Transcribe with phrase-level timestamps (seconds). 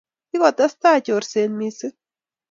[0.29, 1.95] Kikotestai chorset missing